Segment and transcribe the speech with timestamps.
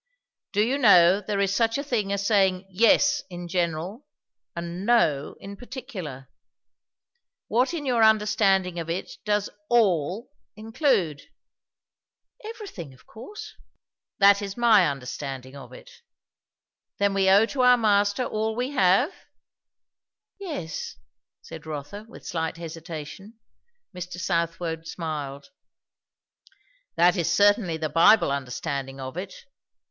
[0.51, 4.07] "Do you know there is such a thing as saying 'yes' in general,
[4.55, 6.27] and 'no' in particular?
[7.49, 11.29] What in your understanding of it, does 'all' include?"
[12.43, 13.53] "Everything, of course."
[14.17, 15.91] "That is my understanding of it.
[16.97, 19.13] Then we owe to our Master all we have?"
[20.39, 20.95] "Yes"
[21.43, 23.35] said Rotha with slight hesitation.
[23.95, 24.13] Mr.
[24.17, 25.51] Southwode smiled.
[26.95, 29.35] "That is certainly the Bible understanding of it.